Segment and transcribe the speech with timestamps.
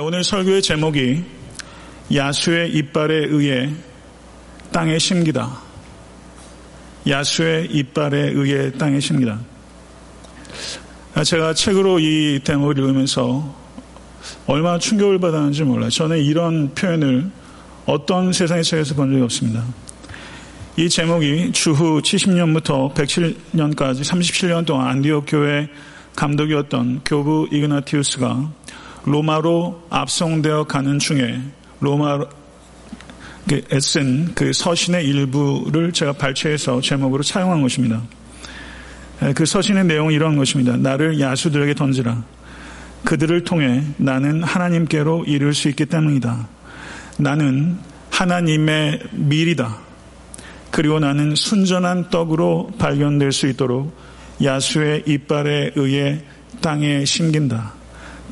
[0.00, 1.22] 오늘 설교의 제목이
[2.12, 3.70] 야수의 이빨에 의해
[4.72, 5.60] 땅에 심기다.
[7.06, 9.38] 야수의 이빨에 의해 땅에 심기다.
[11.24, 13.54] 제가 책으로 이 제목을 읽으면서
[14.46, 15.90] 얼마나 충격을 받았는지 몰라요.
[15.90, 17.30] 저는 이런 표현을
[17.86, 19.64] 어떤 세상의 책에서 본 적이 없습니다.
[20.76, 25.68] 이 제목이 주후 70년부터 107년까지 37년 동안 안디옥 교회
[26.16, 28.63] 감독이었던 교부 이그나티우스가
[29.04, 31.40] 로마로 압송되어 가는 중에
[31.80, 32.28] 로마로
[33.72, 38.02] 애쓴 그 서신의 일부를 제가 발췌해서 제목으로 차용한 것입니다.
[39.34, 40.76] 그 서신의 내용은 이런 것입니다.
[40.76, 42.24] 나를 야수들에게 던지라.
[43.04, 46.48] 그들을 통해 나는 하나님께로 이룰 수 있기 때문이다.
[47.18, 47.78] 나는
[48.10, 49.78] 하나님의 밀이다.
[50.70, 53.94] 그리고 나는 순전한 떡으로 발견될 수 있도록
[54.42, 56.22] 야수의 이빨에 의해
[56.60, 57.83] 땅에 심긴다.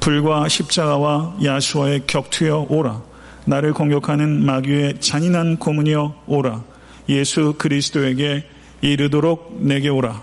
[0.03, 3.01] 불과 십자가와 야수와의 격투여 오라.
[3.45, 6.65] 나를 공격하는 마귀의 잔인한 고문이여 오라.
[7.09, 8.45] 예수 그리스도에게
[8.81, 10.21] 이르도록 내게 오라.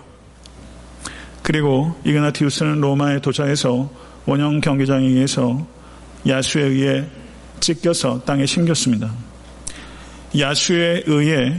[1.42, 3.90] 그리고 이그나티우스는 로마에 도착해서
[4.26, 5.66] 원형 경기장에 의해서
[6.28, 7.06] 야수에 의해
[7.60, 9.10] 찢겨서 땅에 심겼습니다.
[10.38, 11.54] 야수에 의해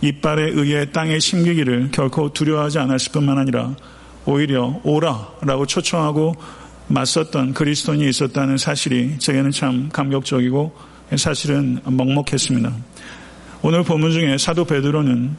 [0.00, 3.76] 이빨에 의해 땅에 심기기를 결코 두려워하지 않았을 뿐만 아니라
[4.24, 6.34] 오히려 오라라고 초청하고
[6.88, 10.76] 맞섰던 그리스도인이 있었다는 사실이 제게는 참 감격적이고
[11.16, 12.72] 사실은 먹먹했습니다.
[13.62, 15.36] 오늘 본문 중에 사도 베드로는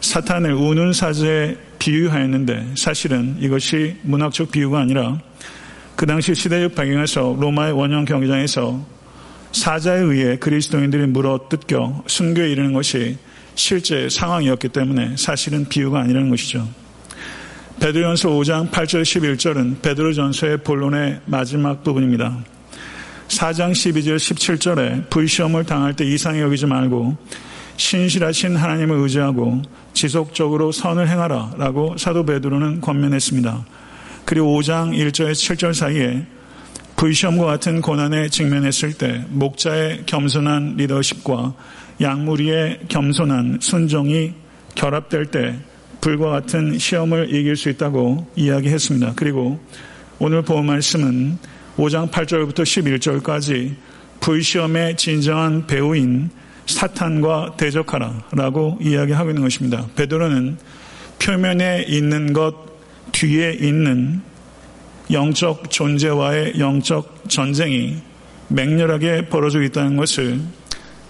[0.00, 5.20] 사탄을 우는 사제에 비유하였는데 사실은 이것이 문학적 비유가 아니라
[5.96, 8.84] 그 당시 시대적 배경에서 로마의 원형 경기장에서
[9.52, 13.18] 사자에 의해 그리스도인들이 물어 뜯겨 순교에 이르는 것이
[13.54, 16.66] 실제 상황이었기 때문에 사실은 비유가 아니라는 것이죠.
[17.82, 22.38] 베드로전서 5장 8절 11절은 베드로전서의 본론의 마지막 부분입니다.
[23.26, 27.16] 4장 12절 17절에 불시험을 당할 때 이상히 여기지 말고
[27.76, 29.62] 신실하신 하나님을 의지하고
[29.94, 33.66] 지속적으로 선을 행하라 라고 사도 베드로는 권면했습니다.
[34.26, 36.24] 그리고 5장 1절에 7절 사이에
[36.94, 41.54] 불시험과 같은 고난에 직면했을 때 목자의 겸손한 리더십과
[42.00, 44.34] 양무리의 겸손한 순종이
[44.76, 45.58] 결합될 때
[46.02, 49.12] 불과 같은 시험을 이길 수 있다고 이야기했습니다.
[49.14, 49.60] 그리고
[50.18, 51.38] 오늘 본 말씀은
[51.76, 53.74] 5장 8절부터 11절까지
[54.18, 56.30] 불시험의 진정한 배우인
[56.66, 59.86] 사탄과 대적하라 라고 이야기하고 있는 것입니다.
[59.94, 60.58] 베드로는
[61.20, 62.52] 표면에 있는 것
[63.12, 64.22] 뒤에 있는
[65.08, 67.98] 영적 존재와의 영적 전쟁이
[68.48, 70.40] 맹렬하게 벌어지고 있다는 것을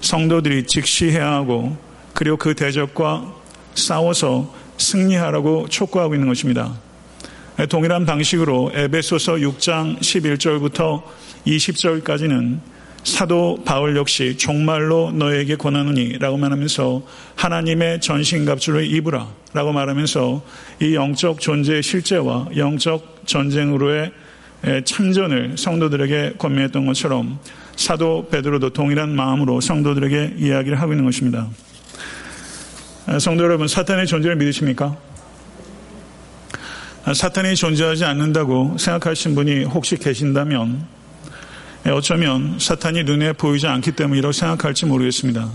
[0.02, 1.78] 성도들이 직시해야 하고
[2.12, 3.32] 그리고 그 대적과
[3.74, 6.74] 싸워서 승리하라고 촉구하고 있는 것입니다.
[7.68, 11.02] 동일한 방식으로 에베소서 6장 11절부터
[11.46, 12.60] 20절까지는
[13.04, 17.02] 사도 바울 역시 종말로 너에게 권하느니 라고 말하면서
[17.34, 20.42] 하나님의 전신갑주를 입으라 라고 말하면서
[20.80, 24.12] 이 영적 존재의 실제와 영적 전쟁으로의
[24.84, 27.38] 참전을 성도들에게 권면했던 것처럼
[27.74, 31.48] 사도 베드로도 동일한 마음으로 성도들에게 이야기를 하고 있는 것입니다.
[33.04, 34.96] 아, 성도 여러분, 사탄의 존재를 믿으십니까?
[37.04, 40.86] 아, 사탄이 존재하지 않는다고 생각하신 분이 혹시 계신다면
[41.84, 45.50] 예, 어쩌면 사탄이 눈에 보이지 않기 때문이라고 생각할지 모르겠습니다.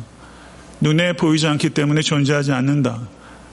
[0.81, 2.99] 눈에 보이지 않기 때문에 존재하지 않는다.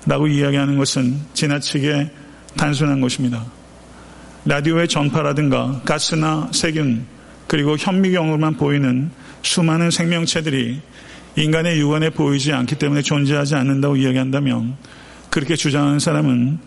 [0.07, 2.11] 라고 이야기하는 것은 지나치게
[2.57, 3.45] 단순한 것입니다.
[4.45, 7.07] 라디오의 전파라든가 가스나 세균
[7.47, 9.11] 그리고 현미경으로만 보이는
[9.43, 10.81] 수많은 생명체들이
[11.37, 14.77] 인간의 육안에 보이지 않기 때문에 존재하지 않는다고 이야기한다면
[15.31, 16.59] 그렇게 주장하는 사람은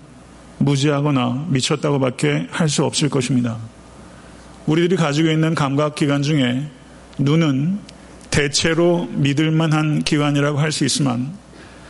[0.60, 3.58] 무지하거나 미쳤다고밖에 할 수 없을 것입니다.
[4.66, 6.68] 우리들이 가지고 있는 감각 기관 중에
[7.20, 7.80] 눈은
[8.30, 11.32] 대체로 믿을 만한 기관이라고 할 수 있지만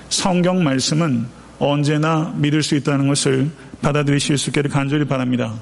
[0.10, 1.26] 성경 말씀은
[1.60, 3.50] 언제나 믿을 수 있다는 것을
[3.82, 5.56] 받아들이실 수 있기를 간절히 바랍니다.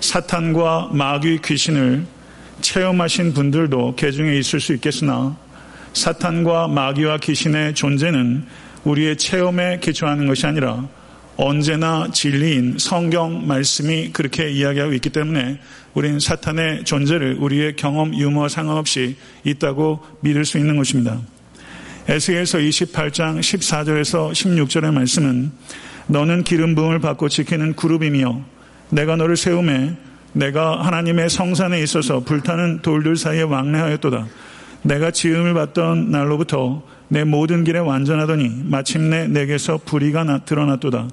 [0.00, 2.04] 사탄과 마귀 귀신을
[2.60, 5.36] 체험하신 분들도 개중에 있을 수 있겠으나
[5.92, 8.44] 사탄과 마귀와 귀신의 존재는
[8.84, 10.88] 우리의 체험에 기초하는 것이 아니라
[11.36, 15.58] 언제나 진리인 성경 말씀이 그렇게 이야기하고 있기 때문에
[15.94, 21.18] 우리는 사탄의 존재를 우리의 경험, 유머와 상관없이 있다고 믿을 수 있는 것입니다.
[22.08, 25.52] 에스겔서 28장 14절에서 16절의 말씀은
[26.08, 28.42] 너는 기름 부음을 받고 지키는 그룹이며
[28.90, 29.96] 내가 너를 세움에
[30.32, 34.26] 내가 하나님의 성산에 있어서 불타는 돌들 사이에 왕래하였도다.
[34.82, 41.08] 내가 지음을 받던 날로부터 내 모든 길에 완전하더니 마침내 내게서 불의가 드러났도다.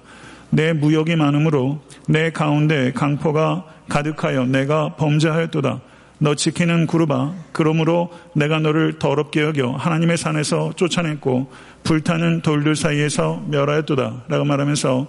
[0.50, 5.82] 내 무역이 많으므로 내 가운데 강포가 가득하여 내가 범죄하였도다.
[6.20, 11.52] 너 지키는 구르바 그러므로 내가 너를 더럽게 여겨 하나님의 산에서 쫓아냈고
[11.84, 15.08] 불타는 돌들 사이에서 멸하였도다 라고 말하면서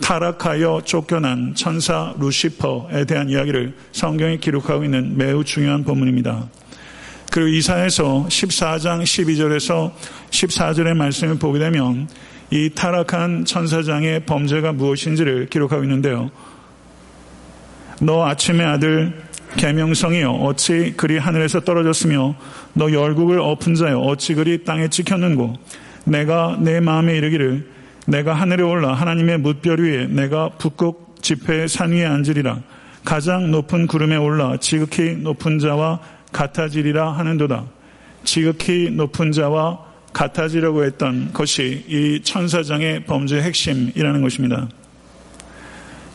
[0.00, 6.48] 타락하여 쫓겨난 천사 루시퍼에 대한 이야기를 성경에 기록하고 있는 매우 중요한 본문입니다.
[7.34, 9.90] 그리고 이사에서 14장 12절에서
[10.30, 12.08] 14절의 말씀을 보게 되면
[12.52, 16.30] 이 타락한 천사장의 범죄가 무엇인지를 기록하고 있는데요.
[18.00, 19.20] 너 아침의 아들
[19.56, 22.36] 계명성이여 어찌 그리 하늘에서 떨어졌으며
[22.72, 25.54] 너 열국을 엎은 자여 어찌 그리 땅에 찍혔는고
[26.04, 27.68] 내가 내 마음에 이르기를
[28.06, 32.60] 내가 하늘에 올라 하나님의 뭇별 위에 내가 북극 지폐 산 위에 앉으리라
[33.04, 35.98] 가장 높은 구름에 올라 지극히 높은 자와
[36.34, 37.64] 같아지리라 하는도다.
[38.24, 39.78] 지극히 높은 자와
[40.12, 44.68] 같아지려고 했던 것이 이 천사장의 범죄의 핵심이라는 것입니다.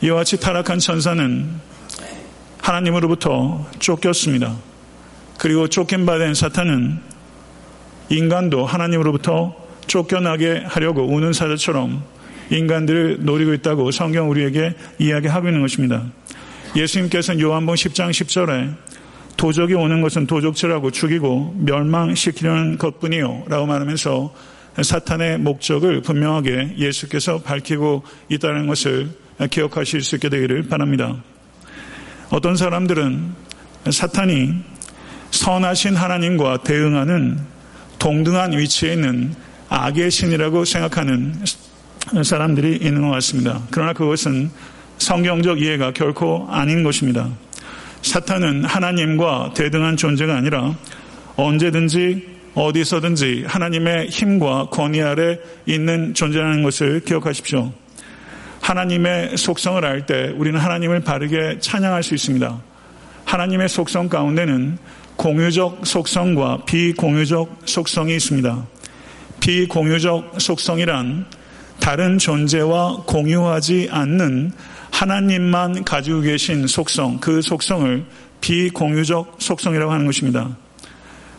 [0.01, 1.47] 이와 같이 타락한 천사는
[2.61, 4.55] 하나님으로부터 쫓겼습니다.
[5.37, 6.99] 그리고 쫓긴 바 된 사탄은
[8.09, 9.55] 인간도 하나님으로부터
[9.87, 12.03] 쫓겨나게 하려고 우는 사자처럼
[12.49, 16.03] 인간들을 노리고 있다고 성경 우리에게 이야기하고 있는 것입니다.
[16.75, 18.75] 예수님께서는 요한복 10장 10절에
[19.39, 23.45] 도적이 오는 것은 도적질하고 죽이고 멸망시키려는 것뿐이요.
[23.47, 24.33] 라고 말하면서
[24.81, 29.09] 사탄의 목적을 분명하게 예수께서 밝히고 있다는 것을
[29.49, 31.15] 기억하실 수 있게 되기를 바랍니다.
[32.31, 33.29] 어떤 사람들은
[33.89, 34.55] 사탄이
[35.31, 37.39] 선하신 하나님과 대응하는
[37.97, 39.33] 동등한 위치에 있는
[39.69, 41.33] 악의 신이라고 생각하는
[42.25, 43.61] 사람들이 있는 것 같습니다.
[43.71, 44.51] 그러나 그것은
[44.97, 47.29] 성경적 이해가 결코 아닌 것입니다.
[48.01, 50.75] 사탄은 하나님과 대등한 존재가 아니라
[51.35, 57.71] 언제든지 어디서든지 하나님의 힘과 권위 아래 있는 존재라는 것을 기억하십시오.
[58.61, 62.61] 하나님의 속성을 알 때 우리는 하나님을 바르게 찬양할 수 있습니다.
[63.25, 64.77] 하나님의 속성 가운데는
[65.15, 68.65] 공유적 속성과 비공유적 속성이 있습니다.
[69.39, 71.25] 비공유적 속성이란
[71.79, 74.51] 다른 존재와 공유하지 않는
[74.99, 78.03] 하나님만 가지고 계신 속성, 그 속성을
[78.41, 80.57] 비공유적 속성이라고 하는 것입니다.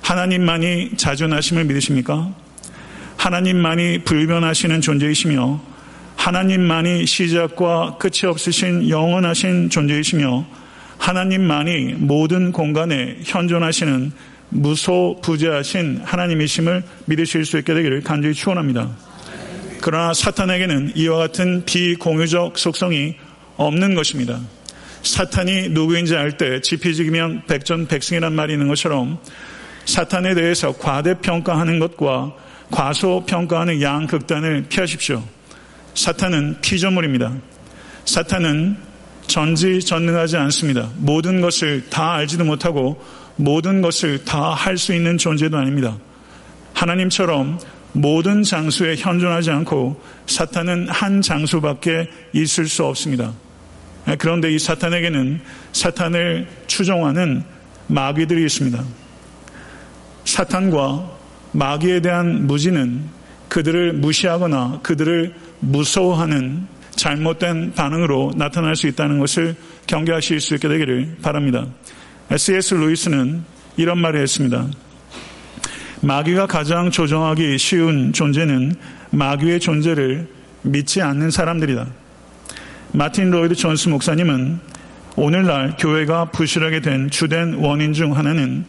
[0.00, 2.32] 하나님만이 자존하심을 믿으십니까?
[3.18, 5.60] 하나님만이 불변하시는 존재이시며
[6.16, 10.46] 하나님만이 시작과 끝이 없으신 영원하신 존재이시며
[10.96, 14.10] 하나님만이 모든 공간에 현존하시는
[14.48, 18.88] 무소부재하신 하나님이심을 믿으실 수 있게 되기를 간절히 축원합니다.
[19.82, 23.16] 그러나 사탄에게는 이와 같은 비공유적 속성이
[23.60, 24.40] 없는 것입니다.
[25.02, 29.18] 사탄이 누구인지 알 때 지피지기면 백전백승이란 말이 있는 것처럼
[29.84, 32.34] 사탄에 대해서 과대평가하는 것과
[32.70, 35.22] 과소평가하는 양극단을 피하십시오.
[35.94, 37.34] 사탄은 피조물입니다.
[38.04, 38.76] 사탄은
[39.26, 40.90] 전지전능하지 않습니다.
[40.96, 43.02] 모든 것을 다 알지도 못하고
[43.36, 45.98] 모든 것을 다 할 수 있는 존재도 아닙니다.
[46.74, 47.58] 하나님처럼
[47.92, 53.32] 모든 장소에 현존하지 않고 사탄은 한 장소밖에 있을 수 없습니다.
[54.10, 55.40] 예, 그런데 이 사탄에게는
[55.72, 57.44] 사탄을 추종하는
[57.86, 58.82] 마귀들이 있습니다.
[60.24, 61.10] 사탄과
[61.52, 63.04] 마귀에 대한 무지는
[63.48, 66.66] 그들을 무시하거나 그들을 무서워하는
[66.96, 71.66] 잘못된 반응으로 나타날 수 있다는 것을 경계하실 수 있게 되기를 바랍니다.
[72.30, 72.74] S.S.
[72.74, 73.42] 루이스는
[73.76, 74.68] 이런 말을 했습니다.
[76.02, 78.74] 마귀가 가장 조정하기 쉬운 존재는
[79.10, 80.28] 마귀의 존재를
[80.62, 81.86] 믿지 않는 사람들이다.
[82.92, 84.58] 마틴 로이드 존스 목사님은
[85.14, 88.64] 오늘날 교회가 부실하게 된 주된 원인 중 하나는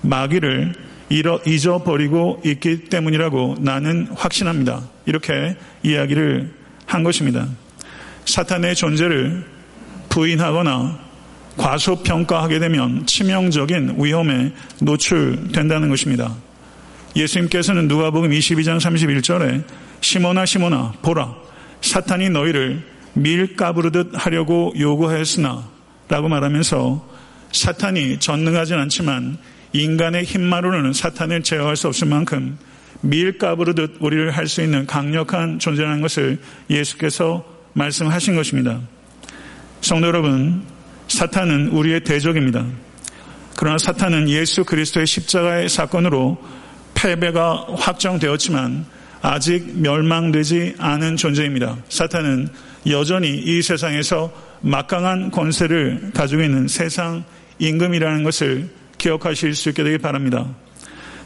[0.00, 0.72] 마귀를
[1.10, 4.88] 잊어버리고 있기 때문이라고 나는 확신합니다.
[5.04, 6.50] 이렇게 이야기를
[6.86, 7.46] 한 것입니다.
[8.24, 9.44] 사탄의 존재를
[10.08, 10.98] 부인하거나
[11.58, 16.34] 과소평가하게 되면 치명적인 위험에 노출된다는 것입니다.
[17.16, 19.64] 예수님께서는 누가복음 22장 31절에
[20.00, 21.34] 시모나 시모나 보라
[21.82, 22.82] 사탄이 너희를
[23.18, 25.68] 밀가부르듯 하려고 요구하였으나
[26.08, 27.08] 라고 말하면서
[27.52, 29.38] 사탄이 전능하진 않지만
[29.72, 32.58] 인간의 힘만으로는 사탄을 제어할 수 없을 만큼
[33.00, 37.44] 밀가부르듯 우리를 할 수 있는 강력한 존재라는 것을 예수께서
[37.74, 38.80] 말씀하신 것입니다.
[39.80, 40.62] 성도 여러분,
[41.08, 42.64] 사탄은 우리의 대적입니다.
[43.56, 46.38] 그러나 사탄은 예수 그리스도의 십자가의 사건으로
[46.94, 48.86] 패배가 확정되었지만
[49.20, 51.76] 아직 멸망되지 않은 존재입니다.
[51.88, 52.48] 사탄은
[52.90, 57.24] 여전히 이 세상에서 막강한 권세를 가지고 있는 세상
[57.58, 58.68] 임금이라는 것을
[58.98, 60.46] 기억하실 수 있게 되길 바랍니다.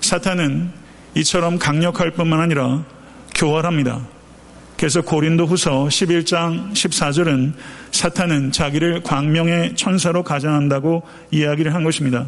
[0.01, 0.71] 사탄은
[1.15, 2.85] 이처럼 강력할 뿐만 아니라
[3.35, 4.07] 교활합니다.
[4.77, 7.53] 그래서 고린도 후서 11장 14절은
[7.93, 12.27] 사탄은 자기를 광명의 천사로 가장한다고 이야기를 한 것입니다.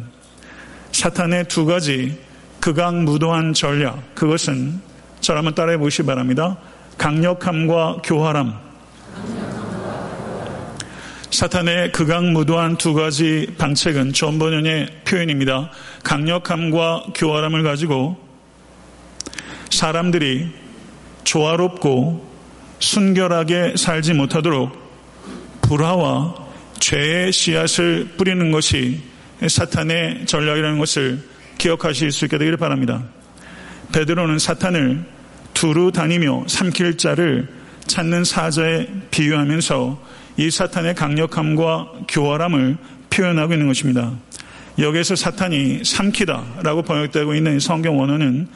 [0.91, 2.17] 사탄의 두 가지
[2.61, 4.79] 극악무도한 전략, 그것은
[5.19, 6.57] 저를 한번 따라해 보시기 바랍니다.
[6.97, 8.64] 강력함과 교활함.
[11.31, 15.69] 사탄의 극악무도한 두 가지 방책은 존 번연의 표현입니다.
[16.03, 18.17] 강력함과 교활함을 가지고
[19.69, 20.49] 사람들이
[21.25, 22.25] 조화롭고
[22.79, 24.71] 순결하게 살지 못하도록
[25.61, 26.35] 불화와
[26.79, 29.01] 죄의 씨앗을 뿌리는 것이
[29.45, 31.19] 사탄의 전략이라는 것을
[31.57, 33.03] 기억하실 수 있게 되기를 바랍니다.
[33.91, 35.03] 베드로는 사탄을
[35.53, 37.47] 두루 다니며 삼킬 자를
[37.87, 40.03] 찾는 사자에 비유하면서
[40.37, 42.77] 이 사탄의 강력함과 교활함을
[43.09, 44.11] 표현하고 있는 것입니다.
[44.79, 48.47] 여기에서 사탄이 삼키다라고 번역되고 있는 성경 원어는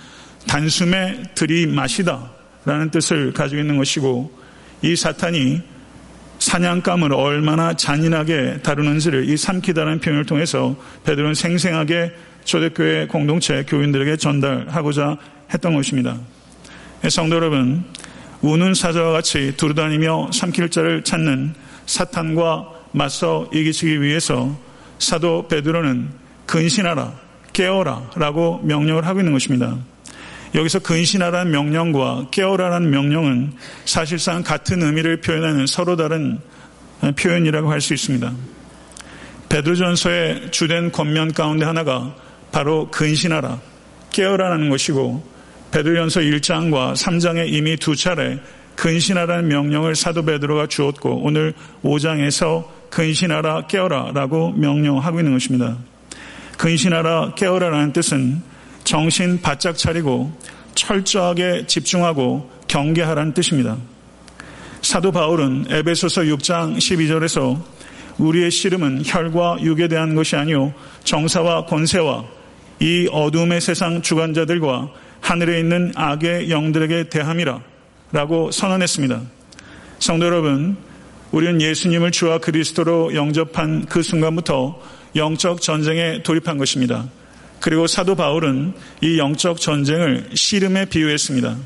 [0.47, 4.37] 단숨에 들이마시다라는 뜻을 가지고 있는 것이고
[4.81, 5.61] 이 사탄이
[6.39, 12.13] 사냥감을 얼마나 잔인하게 다루는지를 이 삼키다라는 표현을 통해서 베드로는 생생하게
[12.45, 15.17] 초대교회 공동체 교인들에게 전달하고자
[15.53, 16.17] 했던 것입니다.
[17.09, 17.83] 성도 여러분,
[18.41, 21.53] 우는 사자와 같이 두루다니며 삼킬 자를 찾는
[21.85, 24.57] 사탄과 맞서 이기시기 위해서
[24.97, 26.09] 사도 베드로는
[26.45, 27.13] 근신하라,
[27.53, 29.77] 깨어라 라고 명령을 하고 있는 것입니다.
[30.55, 33.53] 여기서 근신하라는 명령과 깨어라라는 명령은
[33.85, 36.39] 사실상 같은 의미를 표현하는 서로 다른
[37.17, 38.33] 표현이라고 할 수 있습니다.
[39.49, 42.15] 베드로전서의 주된 권면 가운데 하나가
[42.51, 43.59] 바로 근신하라,
[44.11, 45.38] 깨어라는 것이고
[45.71, 48.39] 베드로전서 1장과 3장에 이미 두 차례
[48.75, 55.77] 근신하라는 명령을 사도 베드로가 주었고 오늘 5장에서 근신하라 깨어라라고 명령하고 있는 것입니다.
[56.57, 58.41] 근신하라 깨어라라는 뜻은
[58.83, 60.31] 정신 바짝 차리고
[60.75, 63.77] 철저하게 집중하고 경계하라는 뜻입니다.
[64.81, 67.61] 사도 바울은 에베소서 6장 12절에서
[68.17, 70.73] 우리의 씨름은 혈과 육에 대한 것이 아니요
[71.03, 72.25] 정사와 권세와
[72.79, 74.89] 이 어둠의 세상 주관자들과
[75.21, 77.61] 하늘에 있는 악의 영들에게 대함이라
[78.11, 79.21] 라고 선언했습니다.
[79.99, 80.77] 성도 여러분,
[81.31, 84.81] 우리는 예수님을 주와 그리스도로 영접한 그 순간부터
[85.15, 87.07] 영적 전쟁에 돌입한 것입니다.
[87.59, 91.57] 그리고 사도 바울은 이 영적 전쟁을 씨름에 비유했습니다.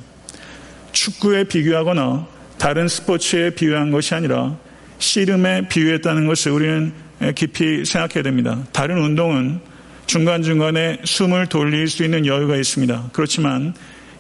[0.92, 4.58] 축구에 비교하거나 다른 스포츠에 비유한 것이 아니라
[5.00, 6.94] 씨름에 비유했다는 것을 우리는
[7.36, 8.64] 깊이 생각해야 됩니다.
[8.72, 9.60] 다른 운동은
[10.06, 13.10] 중간중간에 숨을 돌릴 수 있는 여유가 있습니다.
[13.14, 13.74] 그렇지만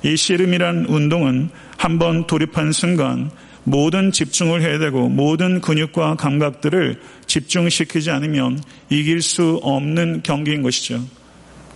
[0.04, 3.30] 이 씨름이란 운동은 한번 돌입한 순간
[3.64, 11.02] 모든 집중을 해야 되고 모든 근육과 감각들을 집중시키지 않으면 이길 수 없는 경기인 것이죠.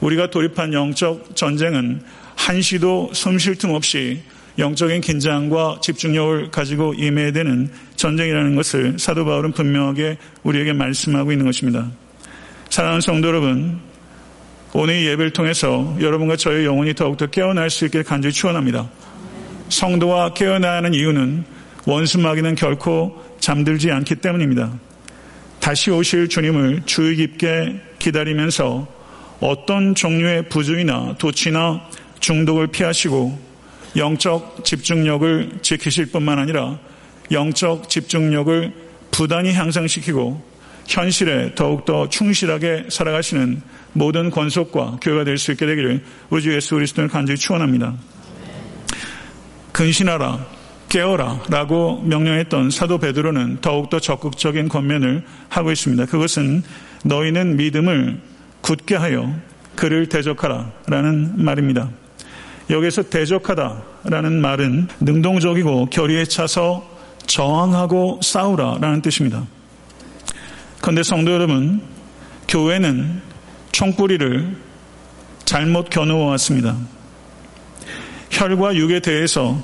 [0.01, 2.01] 우리가 돌입한 영적 전쟁은
[2.35, 4.21] 한시도 숨 쉴 틈 없이
[4.57, 11.89] 영적인 긴장과 집중력을 가지고 임해야 되는 전쟁이라는 것을 사도 바울은 분명하게 우리에게 말씀하고 있는 것입니다.
[12.69, 13.79] 사랑하는 성도 여러분,
[14.79, 18.87] 오늘 이 예배를 통해서 여러분과 저의 영혼이 더욱더 깨어날 수 있게 간절히 축원합니다.
[19.69, 21.45] 성도와 깨어나야 하는 이유는
[21.87, 24.77] 원수 마귀는 결코 잠들지 않기 때문입니다.
[25.59, 28.87] 다시 오실 주님을 주의 깊게 기다리면서
[29.39, 31.81] 어떤 종류의 부주의나 도치나
[32.19, 33.35] 중독을 피하시고
[33.95, 36.77] 영적 집중력을 지키실 뿐만 아니라
[37.31, 38.73] 영적 집중력을
[39.09, 40.46] 부단히 향상시키고
[40.87, 43.61] 현실에 더욱더 충실하게 살아가시는
[43.93, 47.93] 모든 권속과 교회가 될 수 있게 되기를 우리 주 예수 그리스도를 간절히 축원합니다.
[49.73, 50.45] 근신하라,
[50.89, 56.05] 깨어라 라고 명령했던 사도 베드로는 더욱더 적극적인 권면을 하고 있습니다.
[56.05, 56.63] 그것은
[57.03, 58.19] 너희는 믿음을
[58.61, 59.35] 굳게 하여
[59.75, 61.89] 그를 대적하라 라는 말입니다.
[62.69, 69.45] 여기서 대적하다 라는 말은 능동적이고 결의에 차서 저항하고 싸우라 라는 뜻입니다.
[70.87, 71.81] 그런데 성도 여러분,
[72.47, 73.21] 교회는
[73.73, 74.55] 총뿌리를
[75.43, 76.77] 잘못 겨누어 왔습니다.
[78.29, 79.61] 혈과 육에 대해서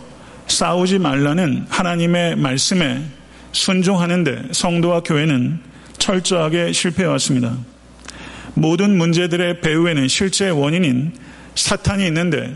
[0.47, 3.05] 싸우지 말라는 하나님의 말씀에
[3.53, 5.61] 순종하는데 성도와 교회는
[5.97, 7.55] 철저하게 실패해 왔습니다.
[8.53, 11.13] 모든 문제들의 배후에는 실제 원인인
[11.55, 12.53] 사탄이 있는데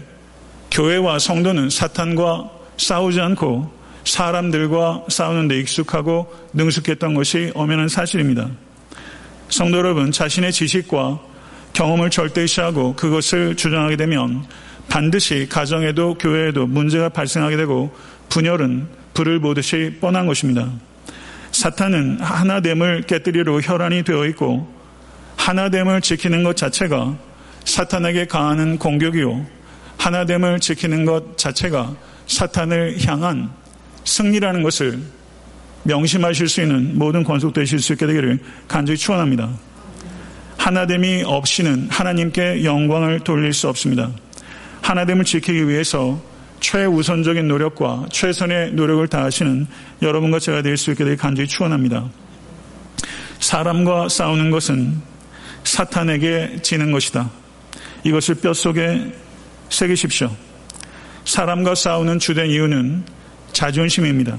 [0.71, 3.76] 교회와 성도는 사탄과 싸우지 않고
[4.07, 8.49] 사람들과 싸우는 데 익숙하고 능숙했던 것이 엄연한 사실입니다.
[9.49, 11.19] 성도 여러분, 자신의 지식과
[11.73, 14.45] 경험을 절대시하고 그것을 주장하게 되면
[14.89, 17.93] 반드시 가정에도 교회에도 문제가 발생하게 되고
[18.29, 20.71] 분열은 불을 보듯이 뻔한 것입니다.
[21.51, 24.73] 사탄은 하나됨을 깨뜨리려 혈안이 되어 있고
[25.35, 27.17] 하나됨을 지키는 것 자체가
[27.65, 29.45] 사탄에게 가하는 공격이요.
[29.97, 31.95] 하나됨을 지키는 것 자체가
[32.27, 33.49] 사탄을 향한
[34.07, 34.99] 승리라는 것을
[35.83, 39.49] 명심하실 수 있는 모든 권속되실 수 있게 되기를 간절히 축원합니다.
[40.57, 44.11] 하나됨이 없이는 하나님께 영광을 돌릴 수 없습니다.
[44.81, 46.19] 하나됨을 지키기 위해서
[46.59, 49.67] 최우선적인 노력과 최선의 노력을 다하시는
[50.01, 52.09] 여러분과 제가 될 수 있게 되길 간절히 축원합니다.
[53.39, 54.99] 사람과 싸우는 것은
[55.63, 57.29] 사탄에게 지는 것이다.
[58.03, 59.13] 이것을 뼛속에
[59.69, 60.31] 새기십시오.
[61.25, 63.16] 사람과 싸우는 주된 이유는
[63.51, 64.37] 자존심입니다.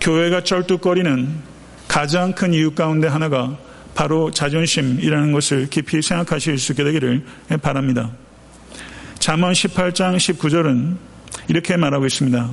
[0.00, 1.56] 교회가 쩔뚝거리는
[1.88, 3.56] 가장 큰 이유 가운데 하나가
[3.94, 7.24] 바로 자존심이라는 것을 깊이 생각하실 수 있게 되기를
[7.62, 8.10] 바랍니다.
[9.18, 10.96] 잠언 18장 19절은
[11.48, 12.50] 이렇게 말하고 있습니다.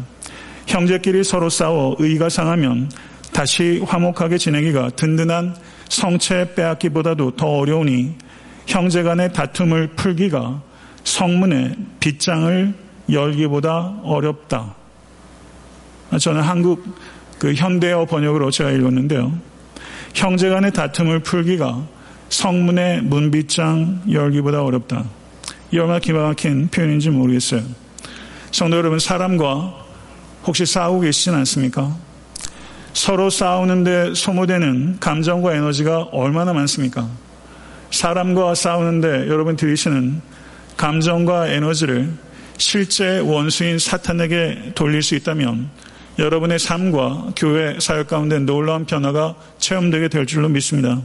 [0.68, 2.90] 형제끼리 서로 싸워 의가 상하면
[3.34, 5.56] 다시 화목하게 지내기가 든든한
[5.90, 8.16] 성체 빼앗기보다도 더 어려우니
[8.66, 10.62] 형제 간의 다툼을 풀기가
[11.04, 12.74] 성문의 빗장을
[13.12, 14.83] 열기보다 어렵다.
[16.20, 16.84] 저는 한국
[17.40, 19.32] 그 현대어 번역으로 제가 읽었는데요.
[20.14, 21.86] 형제 간의 다툼을 풀기가
[22.30, 25.04] 성문의 문빗장 열기보다 어렵다.
[25.72, 27.62] 이 얼마나 기가 막힌 표현인지 모르겠어요.
[28.52, 29.84] 성도 여러분, 사람과
[30.46, 31.96] 혹시 싸우고 계시진 않습니까?
[32.94, 37.10] 서로 싸우는데 소모되는 감정과 에너지가 얼마나 많습니까?
[37.92, 40.22] 사람과 싸우는데 여러분 들이시는
[40.78, 42.12] 감정과 에너지를
[42.58, 45.70] 실제 원수인 사탄에게 돌릴 수 있다면
[46.20, 51.02] 여러분의 삶과 교회 사역 가운데 놀라운 변화가 체험되게 될 줄로 믿습니다.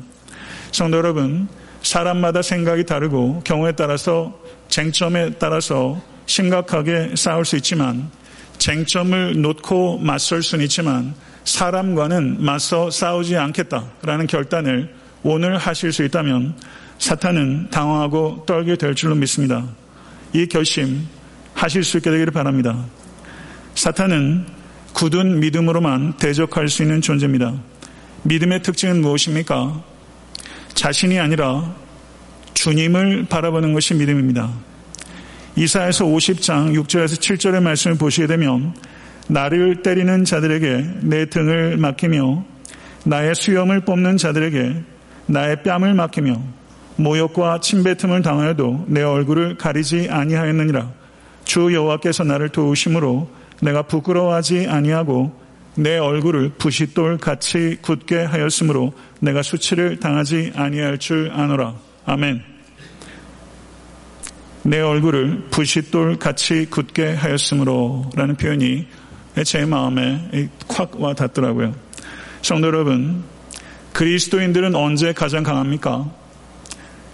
[0.71, 1.49] 성도 여러분,
[1.83, 4.39] 사람마다 생각이 다르고 경우에 따라서
[4.69, 8.11] 쟁점에 따라서 심각하게 싸울 수 있지만
[8.59, 16.55] 쟁점을 놓고 맞설 수는 있지만 사람과는 맞서 싸우지 않겠다라는 결단을 오늘 하실 수 있다면
[16.99, 19.65] 사탄은 당황하고 떨게 될 줄로 믿습니다.
[20.35, 21.07] 이 결심
[21.55, 22.85] 하실 수 있게 되기를 바랍니다.
[23.75, 24.58] 사탄은
[24.93, 27.55] 굳은 믿음으로만 대적할 수 있는 존재입니다.
[28.23, 29.83] 믿음의 특징은 무엇입니까?
[30.75, 31.75] 자신이 아니라
[32.55, 34.51] 주님을 바라보는 것이 믿음입니다.
[35.57, 38.75] 이사에서 50장 6절에서 7절의 말씀을 보시게 되면
[39.29, 42.45] 나를 때리는 자들에게 내 등을 맡기며
[43.05, 44.83] 나의 수염을 뽑는 자들에게
[45.27, 46.41] 나의 뺨을 맡기며
[46.97, 50.91] 모욕과 침뱉음을 당하여도 내 얼굴을 가리지 아니하였느니라.
[51.45, 53.29] 주 여호와께서 나를 도우심으로
[53.63, 55.33] 내가 부끄러워하지 아니하고
[55.75, 61.75] 내 얼굴을 부싯돌 같이 굳게 하였으므로 내가 수치를 당하지 아니할 줄 아노라.
[62.05, 62.43] 아멘.
[64.65, 68.87] 내 얼굴을 부싯돌 같이 굳게 하였으므로 라는 표현이
[69.45, 71.75] 제 마음에 콱 와 닿더라고요.
[72.43, 73.23] 성도 여러분,
[73.93, 76.11] 그리스도인들은 언제 가장 강합니까?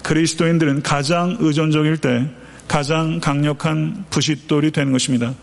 [0.02, 2.26] 그리스도인들은 가장 의존적일 때
[2.66, 5.34] 가장 강력한 부싯돌이 되는 것입니다.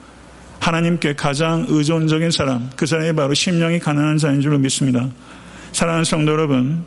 [0.62, 5.10] 하나님께 가장 의존적인 사람, 그 사람이 바로 심령이 가난한 자인 줄로 믿습니다.
[5.72, 6.86] 사랑하는 성도 여러분,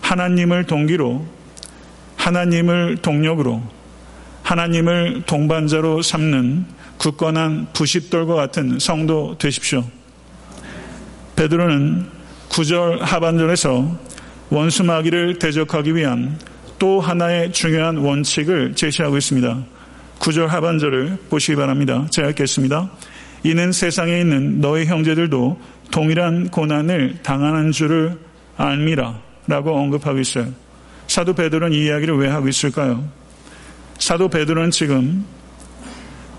[0.00, 1.26] 하나님을 동기로,
[2.16, 3.60] 하나님을 동력으로,
[4.44, 6.64] 하나님을 동반자로 삼는
[6.98, 9.84] 굳건한 부싯돌과 같은 성도 되십시오.
[11.34, 12.06] 베드로는
[12.48, 13.98] 구절 하반절에서
[14.50, 16.38] 원수마귀를 대적하기 위한
[16.78, 19.64] 또 하나의 중요한 원칙을 제시하고 있습니다.
[20.18, 22.06] 구절 하반절을 보시기 바랍니다.
[22.10, 22.90] 제가 읽겠습니다.
[23.44, 28.18] 이는 세상에 있는 너희 형제들도 동일한 고난을 당하는 줄을
[28.56, 30.46] 알미라 라고 언급하고 있어요.
[31.06, 33.04] 사도 베드로는 이 이야기를 왜 하고 있을까요?
[33.98, 35.24] 사도 베드로는 지금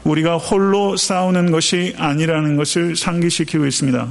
[0.04, 4.08] 우리가 홀로 싸우는 것이 아니라는 것을 상기시키고 있습니다.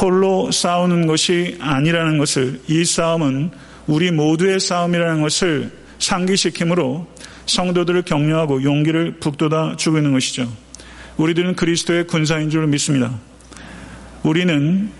[0.00, 3.50] 홀로 싸우는 것이 아니라는 것을 이 싸움은
[3.86, 7.06] 우리 모두의 싸움이라는 것을 상기시키므로
[7.46, 10.50] 성도들을 격려하고 용기를 북돋아 주고 있는 것이죠.
[11.16, 13.18] 우리들은 그리스도의 군사인 줄 믿습니다.
[14.22, 14.90] 우리는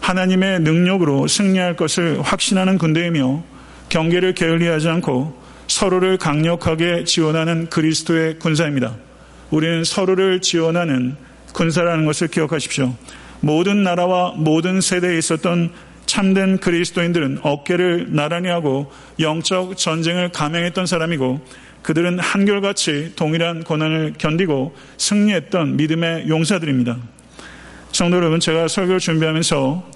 [0.00, 3.42] 하나님의 능력으로 승리할 것을 확신하는 군대이며
[3.88, 8.96] 경계를 게을리하지 않고 서로를 강력하게 지원하는 그리스도의 군사입니다.
[9.50, 11.16] 우리는 서로를 지원하는
[11.54, 12.94] 군사라는 것을 기억하십시오.
[13.40, 15.70] 모든 나라와 모든 세대에 있었던
[16.06, 21.40] 참된 그리스도인들은 어깨를 나란히 하고 영적 전쟁을 감행했던 사람이고
[21.84, 26.96] 그들은 한결같이 동일한 고난을 견디고 승리했던 믿음의 용사들입니다.
[27.92, 29.90] 성도 여러분, 제가 설교를 준비하면서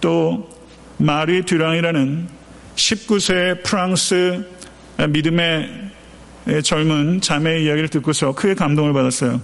[0.00, 0.50] 또
[0.98, 2.26] 마리 듀랑이라는
[2.74, 4.44] 19세 프랑스
[5.08, 5.90] 믿음의
[6.64, 9.40] 젊은 자매의 이야기를 듣고서 크게 감동을 받았어요.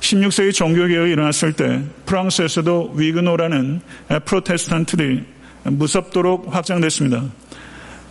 [0.00, 3.80] 16세기 종교개혁이 일어났을 때 프랑스에서도 위그노라는
[4.26, 5.24] 프로테스탄트들이
[5.64, 7.24] 무섭도록 확장됐습니다.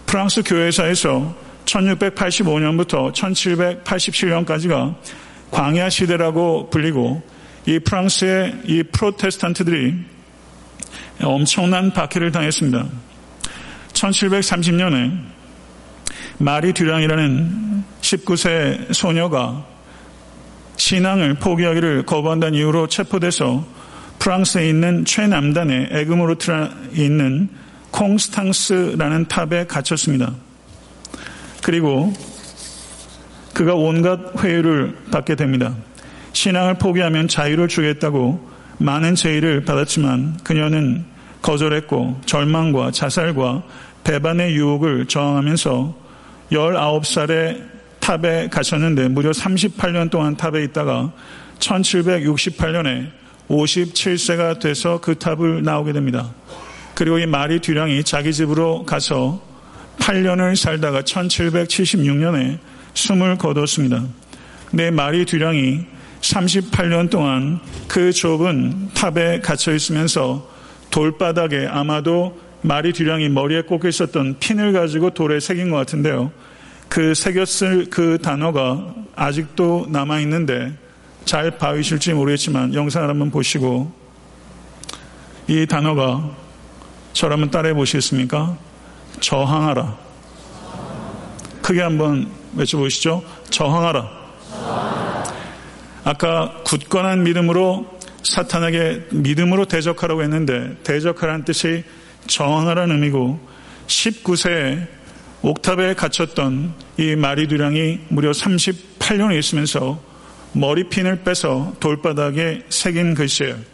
[0.07, 4.95] 프랑스 교회사에서 1685년부터 1787년까지가
[5.51, 7.21] 광야 시대라고 불리고
[7.65, 9.95] 이 프랑스의 이 프로테스탄트들이
[11.23, 12.85] 엄청난 박해를 당했습니다.
[13.93, 15.17] 1730년에
[16.39, 19.65] 마리 듀랑이라는 19세 소녀가
[20.75, 23.65] 신앙을 포기하기를 거부한다는 이유로 체포돼서
[24.19, 27.49] 프랑스에 있는 최남단의 에그모르 트라 있는
[27.91, 30.33] 콩스탕스라는 탑에 갇혔습니다.
[31.63, 32.13] 그리고
[33.53, 35.75] 그가 온갖 회유를 받게 됩니다.
[36.33, 38.49] 신앙을 포기하면 자유를 주겠다고
[38.79, 41.05] 많은 제의를 받았지만 그녀는
[41.41, 43.63] 거절했고 절망과 자살과
[44.03, 45.95] 배반의 유혹을 저항하면서
[46.51, 47.63] 19살에
[47.99, 51.13] 탑에 갇혔는데 무려 38년 동안 탑에 있다가
[51.59, 53.09] 1768년에
[53.49, 56.33] 57세가 돼서 그 탑을 나오게 됩니다.
[56.95, 59.52] 그리고 이 마리 듀랑이 자기 집으로 가서
[59.99, 62.57] 8년을 살다가 1776년에
[62.93, 64.03] 숨을 거뒀습니다.
[64.71, 65.85] 내 마리 듀랑이
[66.21, 70.49] 38년 동안 그 좁은 탑에 갇혀 있으면서
[70.89, 76.31] 돌바닥에 아마도 마리 듀랑이 머리에 꽂혀 있었던 핀을 가지고 돌에 새긴 것 같은데요.
[76.87, 80.73] 그 새겼을 그 단어가 아직도 남아 있는데
[81.25, 83.91] 잘 봐주실지 모르겠지만 영상을 한번 보시고
[85.47, 86.31] 이 단어가
[87.33, 88.57] 한번 따라해 보시겠습니까?
[89.19, 89.97] 저항하라.
[91.61, 93.23] 크게 한번 외쳐보시죠.
[93.49, 94.23] 저항하라.
[96.03, 101.83] 아까 굳건한 믿음으로 사탄에게 믿음으로 대적하라고 했는데 대적하라는 뜻이
[102.27, 103.39] 저항하라는 의미고
[103.87, 104.87] 19세에
[105.41, 110.01] 옥탑에 갇혔던 이 마리두량이 무려 38년을 있으면서
[110.53, 113.72] 머리핀을 빼서 돌바닥에 새긴 글씨예요.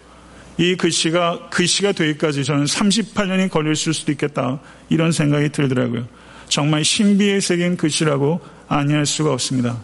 [0.59, 6.05] 이 글씨가 글씨가 되기까지 저는 38년이 걸렸을 수도 있겠다 이런 생각이 들더라고요.
[6.49, 9.77] 정말 신비에 새긴 글씨라고 아니할 수가 없습니다.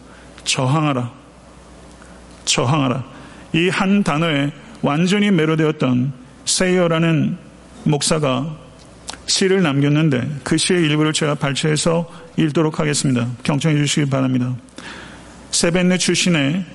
[0.44, 1.12] 저항하라.
[2.44, 3.06] 저항하라.
[3.54, 6.12] 이 한 단어에 완전히 매료되었던
[6.44, 7.38] 세이어라는
[7.86, 8.58] 목사가
[9.28, 13.30] 시를 남겼는데 그 시의 일부를 제가 발췌해서 읽도록 하겠습니다.
[13.44, 14.54] 경청해 주시기 바랍니다.
[15.52, 16.66] 세벤네 출신의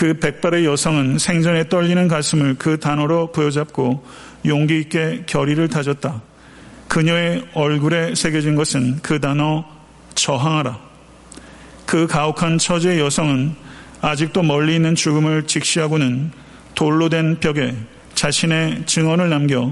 [0.00, 4.02] 그 백발의 여성은 생전에 떨리는 가슴을 그 단어로 부여잡고
[4.46, 6.22] 용기 있게 결의를 다졌다.
[6.88, 9.62] 그녀의 얼굴에 새겨진 것은 그 단어
[10.14, 10.80] 저항하라.
[11.84, 13.54] 그 가혹한 처지의 여성은
[14.00, 16.30] 아직도 멀리 있는 죽음을 직시하고는
[16.74, 17.76] 돌로 된 벽에
[18.14, 19.70] 자신의 증언을 남겨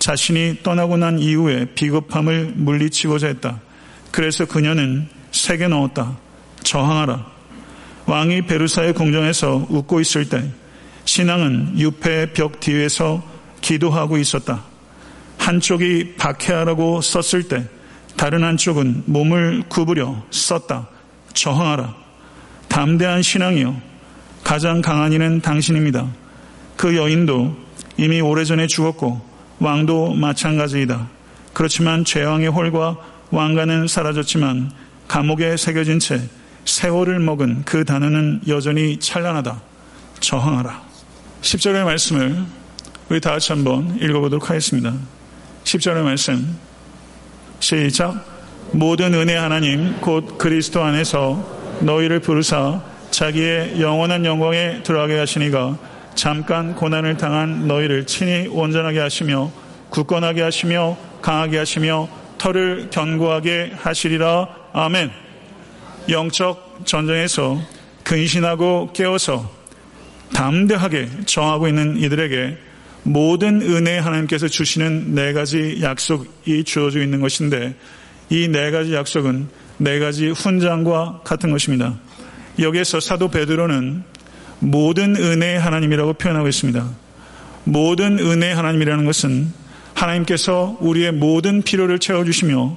[0.00, 3.60] 자신이 떠나고 난 이후에 비겁함을 물리치고자 했다.
[4.10, 6.16] 그래서 그녀는 새겨 넣었다.
[6.64, 7.37] 저항하라.
[8.08, 10.42] 왕이 베르사의 궁정에서 웃고 있을 때
[11.04, 13.22] 신앙은 유패의 벽 뒤에서
[13.60, 14.64] 기도하고 있었다.
[15.36, 17.68] 한쪽이 박해하라고 썼을 때
[18.16, 20.88] 다른 한쪽은 몸을 구부려 썼다.
[21.34, 21.94] 저항하라.
[22.68, 23.78] 담대한 신앙이요.
[24.42, 26.06] 가장 강한 이는 당신입니다.
[26.78, 27.54] 그 여인도
[27.98, 29.20] 이미 오래전에 죽었고
[29.58, 31.08] 왕도 마찬가지이다.
[31.52, 32.96] 그렇지만 제왕의 홀과
[33.30, 34.72] 왕가는 사라졌지만
[35.08, 36.22] 감옥에 새겨진 채
[36.68, 39.60] 세월을 먹은 그 단어는 여전히 찬란하다.
[40.20, 40.82] 저항하라.
[41.40, 42.44] 10절의 말씀을
[43.08, 44.92] 우리 다 같이 한번 읽어보도록 하겠습니다.
[45.64, 46.58] 10절의 말씀.
[47.60, 48.22] 시작.
[48.72, 51.42] 모든 은혜 하나님 곧 그리스도 안에서
[51.80, 55.78] 너희를 부르사 자기의 영원한 영광에 들어가게 하시니가
[56.14, 59.50] 잠깐 고난을 당한 너희를 친히 온전하게 하시며
[59.88, 64.48] 굳건하게 하시며 강하게 하시며 털을 견고하게 하시리라.
[64.74, 65.27] 아멘.
[66.08, 67.60] 영적 전쟁에서
[68.04, 69.50] 근신하고 깨어서
[70.32, 72.56] 담대하게 정하고 있는 이들에게
[73.02, 77.74] 모든 은혜 하나님께서 주시는 네 가지 약속이 주어져 있는 것인데
[78.30, 81.98] 이 네 가지 약속은 네 가지 훈장과 같은 것입니다.
[82.58, 84.02] 여기에서 사도 베드로는
[84.58, 86.88] 모든 은혜 하나님이라고 표현하고 있습니다.
[87.64, 89.52] 모든 은혜 하나님이라는 것은
[89.94, 92.76] 하나님께서 우리의 모든 필요를 채워주시며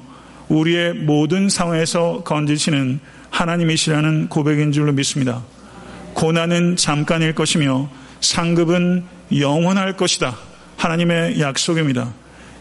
[0.50, 3.00] 우리의 모든 상황에서 건지시는
[3.32, 5.44] 하나님이시라는 고백인 줄로 믿습니다.
[6.14, 7.90] 고난은 잠깐일 것이며
[8.20, 9.04] 상급은
[9.36, 10.38] 영원할 것이다.
[10.78, 12.14] 하나님의 약속입니다.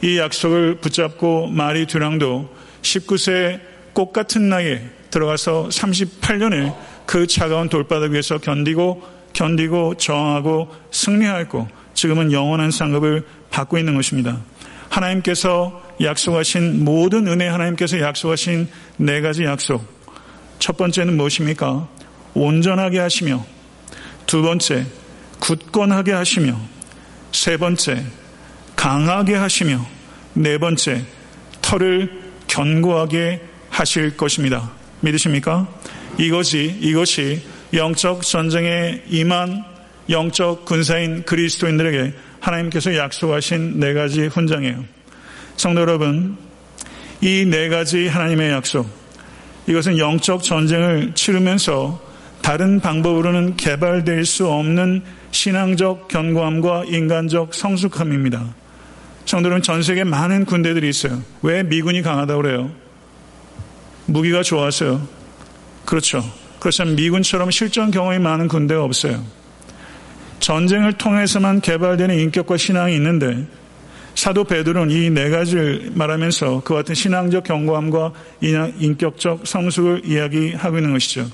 [0.02, 2.48] 이 약속을 붙잡고 마리 듀랑도
[2.82, 3.60] 19세
[3.92, 6.74] 꽃 같은 나이에 들어가서 38년을
[7.06, 9.02] 그 차가운 돌바닥 위에서 견디고
[9.32, 14.40] 견디고 저항하고 승리하고 지금은 영원한 상급을 받고 있는 것입니다.
[14.88, 19.99] 하나님께서 약속하신 모든 은혜 하나님께서 약속하신 네 가지 약속.
[20.60, 21.88] 첫 번째는 무엇입니까?
[22.34, 23.44] 온전하게 하시며
[24.26, 24.86] 두 번째
[25.40, 26.60] 굳건하게 하시며
[27.32, 28.04] 세 번째
[28.76, 29.84] 강하게 하시며
[30.34, 31.04] 네 번째
[31.62, 34.70] 털을 견고하게 하실 것입니다.
[35.00, 35.66] 믿으십니까?
[36.18, 37.42] 이것이, 이것이
[37.72, 39.64] 영적 전쟁에 임한
[40.08, 44.84] 영적 군사인 그리스도인들에게 하나님께서 약속하신 네 가지 훈장이에요.
[45.56, 46.36] 성도 여러분,
[47.22, 48.88] 이 네 가지 하나님의 약속,
[49.70, 52.02] 이것은 영적 전쟁을 치르면서
[52.42, 58.52] 다른 방법으로는 개발될 수 없는 신앙적 견고함과 인간적 성숙함입니다.
[59.26, 61.22] 성도는 전 세계 많은 군대들이 있어요.
[61.42, 62.70] 왜 미군이 강하다고 그래요?
[64.06, 65.06] 무기가 좋아서요.
[65.84, 66.24] 그렇죠.
[66.58, 69.24] 그렇지만 미군처럼 실전 경험이 많은 군대가 없어요.
[70.40, 73.46] 전쟁을 통해서만 개발되는 인격과 신앙이 있는데
[74.14, 81.26] 사도 베드로는 이 네 가지를 말하면서 그 같은 신앙적 경고함과 인격적 성숙을 이야기하고 있는 것이죠.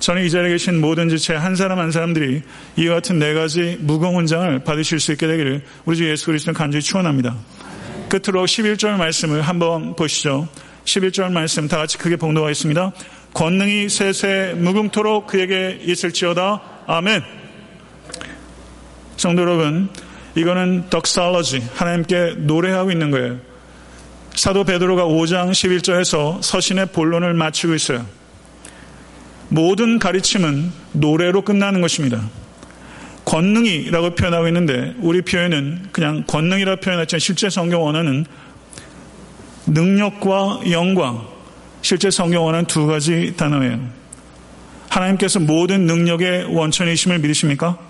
[0.00, 2.42] 저는 이 자리에 계신 모든 지체 한 사람 한 사람들이
[2.76, 6.82] 이와 같은 네 가지 무거운 장을 받으실 수 있게 되기를 우리 주 예수 그리스도 간절히
[6.82, 7.36] 축원합니다.
[8.08, 10.48] 끝으로 11절 말씀을 한번 보시죠.
[10.84, 12.92] 11절 말씀 다 같이 크게 봉독하겠습니다.
[13.34, 16.62] 권능이 세세 무궁토록 그에게 있을지어다.
[16.86, 17.22] 아멘.
[19.16, 19.88] 성도 여러분,
[20.38, 23.38] 이거는 덕살러지 하나님께 노래하고 있는 거예요.
[24.36, 28.06] 사도 베드로가 5장 11절에서 서신의 본론을 마치고 있어요.
[29.48, 32.22] 모든 가르침은 노래로 끝나는 것입니다.
[33.24, 38.24] 권능이라고 표현하고 있는데 우리 표현은 그냥 권능이라 표현했지만 실제 성경 원어는
[39.66, 41.26] 능력과 영광
[41.82, 43.80] 실제 성경 원어는 두 가지 단어예요.
[44.88, 47.87] 하나님께서 모든 능력의 원천이심을 믿으십니까?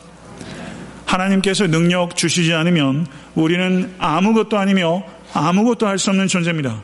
[1.09, 6.83] 하나님께서 능력 주시지 않으면 우리는 아무것도 아니며 아무것도 할 수 없는 존재입니다.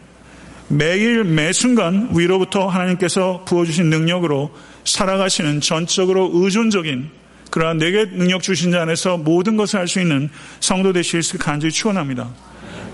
[0.68, 4.50] 매일 매순간 위로부터 하나님께서 부어주신 능력으로
[4.84, 7.10] 살아가시는 전적으로 의존적인
[7.50, 11.70] 그러한 내게 능력 주신 자 안에서 모든 것을 할 수 있는 성도 되실 수 간절히
[11.72, 12.28] 축원합니다.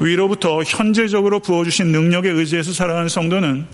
[0.01, 3.67] 위로부터 현재적으로 부어주신 능력에 의지해서 살아가는 성도는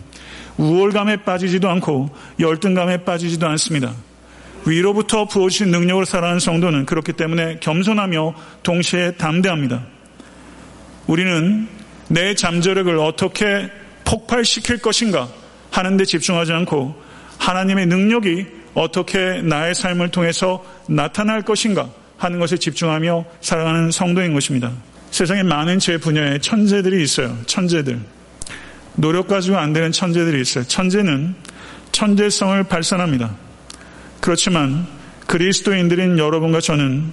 [0.58, 3.94] 우월감에 빠지지도 않고 열등감에 빠지지도 않습니다.
[4.66, 9.86] 위로부터 부어주신 능력으로 살아가는 성도는 그렇기 때문에 겸손하며 동시에 담대합니다.
[11.06, 11.68] 우리는
[12.08, 13.70] 내 잠재력을 어떻게
[14.04, 15.28] 폭발시킬 것인가
[15.70, 17.00] 하는 데 집중하지 않고
[17.38, 24.72] 하나님의 능력이 어떻게 나의 삶을 통해서 나타날 것인가 하는 것에 집중하며 살아가는 성도인 것입니다.
[25.10, 27.36] 세상에 많은 제 분야에 천재들이 있어요.
[27.46, 28.00] 천재들.
[28.96, 30.64] 노력 가지고 안 되는 천재들이 있어요.
[30.64, 31.34] 천재는
[31.92, 33.45] 천재성을 발산합니다.
[34.26, 34.88] 그렇지만
[35.28, 37.12] 그리스도인들인 여러분과 저는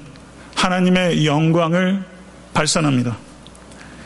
[0.56, 2.04] 하나님의 영광을
[2.56, 3.16] 발산합니다.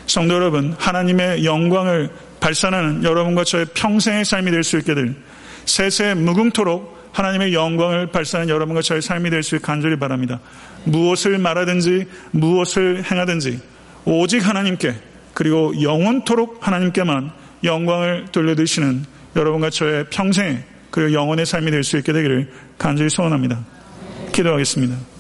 [0.07, 2.09] 성도 여러분, 하나님의 영광을
[2.41, 5.15] 발산하는 여러분과 저의 평생의 삶이 될 수 있게 될
[5.63, 10.41] 세세 무궁토록 하나님의 영광을 발산하는 여러분과 저의 삶이 될 수 있게 간절히 바랍니다.
[10.83, 13.61] 무엇을 말하든지 무엇을 행하든지
[14.03, 14.95] 오직 하나님께
[15.33, 17.31] 그리고 영원토록 하나님께만
[17.63, 19.05] 영광을 돌려드시는
[19.37, 23.59] 여러분과 저의 평생의 그리고 영원의 삶이 될 수 있게 되기를 간절히 소원합니다.
[24.31, 25.16] 기도하겠습니다.